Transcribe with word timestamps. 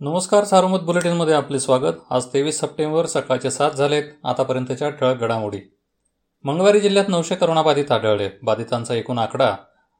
नमस्कार 0.00 0.44
सार्वमत 0.44 0.78
बुलेटिनमध्ये 0.78 1.34
आपले 1.34 1.60
स्वागत. 1.60 1.92
आज 2.10 2.26
तेवीस 2.26 2.60
सप्टेंबर 2.60 3.06
सकाळचे 3.06 3.50
सात 3.50 3.70
झालेत. 3.70 4.02
आतापर्यंतच्या 4.24 4.90
ठळक 4.90 5.20
घडामोडी. 5.20 5.58
मंगळवारी 6.44 6.80
जिल्ह्यात 6.80 7.08
नऊशे 7.08 7.34
करोनाबाधित 7.34 7.92
आढळले. 7.92 8.28
बाधितांचा 8.42 8.94
एकूण 8.94 9.18
आकडा 9.18 9.56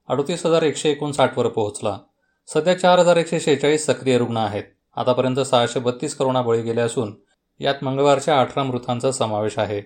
अडतीस 0.09 0.47
हजार 0.47 0.63
एकशे 0.63 0.91
एकोणसाठवर 0.91 1.49
पोहोचला. 1.49 1.99
सध्या 2.47 2.79
चार 2.79 2.99
हजार 2.99 3.17
एकशे 3.17 3.41
शेहेचाळीस 3.41 3.87
सक्रिय 3.87 4.19
रुग्ण 4.19 4.37
आहेत. 4.37 4.63
आतापर्यंत 4.97 5.41
सहाशे 5.41 5.81
बत्तीस 5.81 6.15
करोना 6.15 6.43
बळी 6.43 6.63
गेले 6.63 6.81
असून 6.81 7.15
यात 7.61 7.83
मंगळवारच्या 7.83 8.41
अठरा 8.41 8.63
मृतांचा 8.63 9.13
समावेश 9.13 9.59
आहे. 9.59 9.81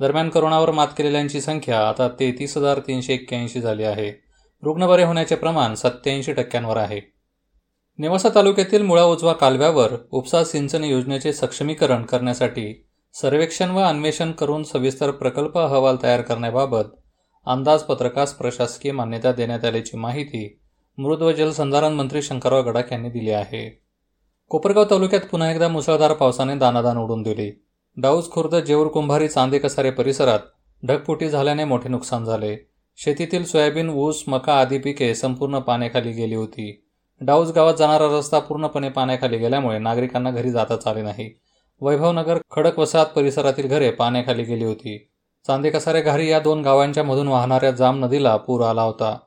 दरम्यान 0.00 0.28
करोनावर 0.28 0.70
मात 0.70 0.88
केलेल्यांची 0.98 1.40
संख्या 1.40 1.88
आता 1.88 2.08
तेहतीस 2.08 2.56
हजार 2.56 2.78
तीनशे 2.78 3.14
एक्क्याऐंशी 3.14 3.60
झाली 3.60 3.84
आहे. 3.84 4.12
रुग्ण 4.62 4.86
बरे 4.86 5.04
होण्याचे 5.04 5.34
प्रमाण 5.34 5.74
सत्याऐंशी 5.74 6.32
टक्क्यांवर 6.32 6.76
आहे. 6.76 7.17
नेवासा 8.00 8.28
तालुक्यातील 8.34 8.82
मुळा 8.82 9.04
उजवा 9.04 9.32
कालव्यावर 9.32 9.92
उपसा 10.10 10.44
सिंचन 10.44 10.84
योजनेचे 10.84 11.32
सक्षमीकरण 11.32 12.02
करण्यासाठी 12.02 12.86
सर्वेक्षण 13.14 13.70
व 13.70 13.78
अन्वेषण 13.78 14.32
करून 14.32 14.62
सविस्तर 14.62 15.10
प्रकल्प 15.10 15.58
अहवाल 15.58 15.96
तयार 16.02 16.20
करण्याबाबत 16.20 16.84
अंदाजपत्रकास 17.46 18.34
प्रशासकीय 18.34 18.92
मान्यता 18.92 19.32
देण्यात 19.32 19.64
आल्याची 19.64 19.96
माहिती 19.96 20.58
मृद 20.98 21.22
व 21.22 21.32
जलसंधारण 21.32 21.92
मंत्री 21.92 22.22
शंकरराव 22.22 22.62
गडाख 22.62 22.82
यांनी 22.92 23.08
दिली 23.08 23.30
आहे. 23.30 23.82
कोपरगाव 24.48 24.84
तालुक्यात 24.84 25.22
पुन्हा 25.30 25.52
एकदा 25.52 25.68
मुसळधार 25.68 26.12
पावसाने 26.12 26.54
दानादान 26.54 26.98
उडून 26.98 27.22
दिली. 27.22 27.64
डाऊज 27.96 28.30
खुर्द 28.30 28.54
जेऊर 28.54 28.86
कुंभारी 28.86 29.28
चांदे 29.28 29.58
कसारे 29.58 29.90
परिसरात 29.90 30.38
ढगफुटी 30.86 31.28
झाल्याने 31.28 31.64
मोठे 31.64 31.88
नुकसान 31.88 32.24
झाले. 32.24 32.56
शेतीतील 32.96 33.44
सोयाबीन 33.44 33.90
ऊस 33.90 34.24
मका 34.26 34.60
आदी 34.60 34.78
पिके 34.78 35.14
संपूर्ण 35.14 35.58
पाण्याखाली 35.58 36.12
गेली 36.12 36.34
होती. 36.34 36.84
डाऊज 37.20 37.50
गावात 37.50 37.74
जाणारा 37.74 38.18
रस्ता 38.18 38.38
पूर्णपणे 38.38 38.88
पाण्याखाली 38.88 39.38
गेल्यामुळे 39.38 39.78
नागरिकांना 39.78 40.30
घरी 40.30 40.50
जाताच 40.50 40.86
आले 40.86 41.02
नाही. 41.02 41.30
वैभवनगर 41.80 42.38
खडक 42.50 42.78
वसाहत 42.78 43.06
परिसरातील 43.06 43.68
घरे 43.68 43.90
पाण्याखाली 43.90 44.42
गेली 44.42 44.64
होती. 44.64 45.10
चांदे 45.46 45.70
कसारे 45.70 46.00
घारी 46.00 46.30
या 46.30 46.40
दोन 46.40 46.62
गावांच्या 46.62 47.04
मधून 47.04 47.28
वाहणाऱ्या 47.28 47.70
जाम 47.70 48.04
नदीला 48.04 48.36
पूर 48.36 48.64
आला 48.64 48.82
होता. 48.82 49.18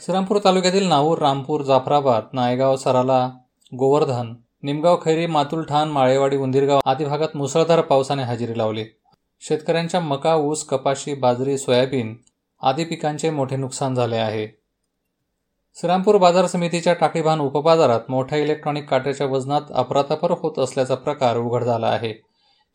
श्रीरामपूर 0.00 0.38
तालुक्यातील 0.44 0.86
नाहूर 0.86 1.18
रामपूर 1.18 1.62
जाफराबाद 1.62 2.22
नायगाव 2.32 2.76
सराला 2.76 3.30
गोवर्धन 3.78 4.34
निमगाव 4.62 4.96
खैरी 5.04 5.26
मातुलठाण 5.26 5.88
माळेवाडी 5.88 6.36
उंदीरगाव 6.36 6.80
आदी 6.84 7.04
भागात 7.04 7.36
मुसळधार 7.36 7.80
पावसाने 7.80 8.22
हजेरी 8.22 8.58
लावली. 8.58 8.84
शेतकऱ्यांच्या 9.40 10.00
मका 10.00 10.34
ऊस 10.34 10.64
कपाशी 10.64 11.14
बाजरी 11.14 11.58
सोयाबीन 11.58 12.16
आदी 12.62 12.84
पिकांचे 12.84 13.30
मोठे 13.30 13.56
नुकसान 13.56 13.94
झाले 13.94 14.16
आहे. 14.16 14.65
श्रीरामपूर 15.80 16.16
बाजार 16.16 16.46
समितीच्या 16.46 16.92
टाकीभान 16.92 17.40
उपबाजारात 17.40 18.00
मोठ्या 18.08 18.38
इलेक्ट्रॉनिक 18.38 18.88
काट्याच्या 18.88 19.26
वजनात 19.26 19.60
अपरातापर 19.74 20.30
होत 20.30 20.58
असल्याचा 20.58 20.94
प्रकार 20.94 21.36
उघड 21.36 21.64
झाला 21.64 21.86
आहे. 21.86 22.12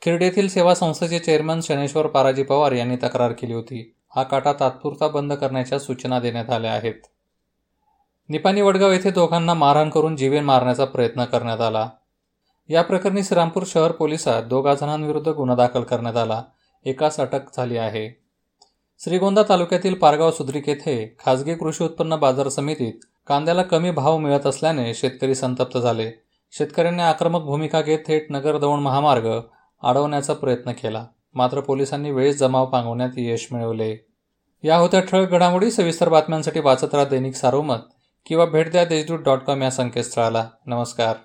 खिर्ड 0.01 0.23
येथील 0.23 0.47
सेवा 0.47 0.75
संस्थेचे 0.75 1.19
चेअरमन 1.19 1.59
शनेश्वर 1.63 2.07
पाराजी 2.07 2.43
पवार 2.43 2.71
यांनी 2.71 2.95
तक्रार 2.95 3.31
केली 3.31 3.53
होती. 3.53 3.95
हा 4.15 4.23
काटा 4.23 4.53
तात्पुरता 4.53 5.07
बंद 5.07 5.33
करण्याच्या 5.33 5.79
सूचना 5.79 6.19
देण्यात 6.19 6.49
आल्या 6.49 6.73
आहेत. 6.73 6.93
निपाणी 8.29 8.61
वडगाव 8.61 8.91
येथे 8.91 9.11
दोघांना 9.11 9.53
मारहाण 9.53 9.89
करून 9.89 10.15
जीवे 10.15 10.39
मारण्याचा 10.39 10.85
प्रयत्न 10.85 11.25
करण्यात 11.25 11.61
आला. 11.61 11.89
या 12.69 12.81
प्रकरणी 12.81 13.23
श्रीरामपूर 13.23 13.63
शहर 13.67 13.91
पोलिसात 13.91 14.43
दोघा 14.43 14.73
जणांविरुद्ध 14.73 15.27
गुन्हा 15.27 15.55
दाखल 15.55 15.83
करण्यात 15.83 16.17
आला. 16.17 16.43
एकास 16.85 17.19
अटक 17.19 17.41
झाली 17.57 17.77
आहे. 17.77 18.20
श्रीगोंदा 19.03 19.43
तालुक्यातील 19.49 19.93
पारगाव 19.93 20.31
सुद्रिक 20.31 20.69
येथे 20.69 21.15
खासगी 21.25 21.55
कृषी 21.55 21.83
उत्पन्न 21.83 22.15
बाजार 22.15 22.49
समितीत 22.49 22.93
कांद्याला 23.27 23.61
कमी 23.61 23.91
भाव 23.91 24.17
मिळत 24.17 24.47
असल्याने 24.47 24.93
शेतकरी 24.93 25.35
संतप्त 25.35 25.77
झाले. 25.77 26.11
शेतकऱ्यांनी 26.51 27.03
आक्रमक 27.03 27.41
भूमिका 27.41 27.81
घेत 27.81 27.99
थेट 28.07 28.27
नगर 28.29 28.57
दौंड 28.57 28.81
महामार्ग 28.81 29.29
अडवण्याचा 29.83 30.33
प्रयत्न 30.33 30.71
केला. 30.71 31.05
मात्र 31.33 31.59
पोलिसांनी 31.59 32.11
वेळेस 32.11 32.37
जमाव 32.37 32.65
पांगवण्यात 32.65 33.09
यश 33.17 33.47
मिळवले. 33.51 34.05
या 34.63 34.77
होत्या 34.77 34.99
ठळक 34.99 35.29
घडामोडी 35.29 35.71
सविस्तर 35.71 36.09
बातम्यांसाठी 36.09 36.59
वाचत 36.59 36.93
राहा 36.93 37.05
दैनिक 37.05 37.35
सारोमत 37.35 37.79
किंवा 38.25 38.45
भेट 38.45 38.71
द्या 38.71 38.85
देशदूत 38.85 39.19
डॉट 39.19 39.39
कॉम 39.39 39.61
या 39.61 39.71
संकेतस्थळाला. 39.71 40.47
नमस्कार. 40.65 41.15